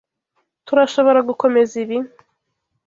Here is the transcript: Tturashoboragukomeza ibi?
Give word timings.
Tturashoboragukomeza 0.65 1.73
ibi? 1.83 1.97